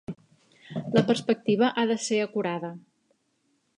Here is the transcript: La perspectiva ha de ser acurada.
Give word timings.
La 0.95 1.03
perspectiva 1.11 1.69
ha 1.75 1.85
de 1.91 1.99
ser 2.07 2.21
acurada. 2.25 2.73